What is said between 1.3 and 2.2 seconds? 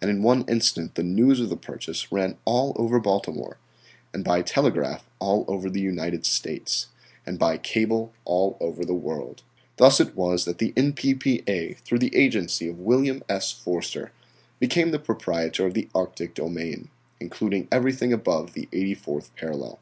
of the purchase